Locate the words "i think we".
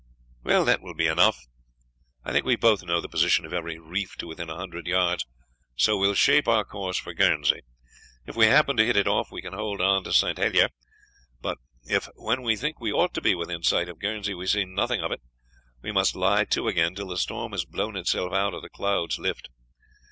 2.23-2.55